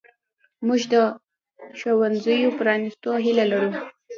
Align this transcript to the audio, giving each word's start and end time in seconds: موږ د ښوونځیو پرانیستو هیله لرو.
موږ 0.67 0.81
د 0.93 0.95
ښوونځیو 1.79 2.55
پرانیستو 2.59 3.11
هیله 3.25 3.45
لرو. 3.51 3.69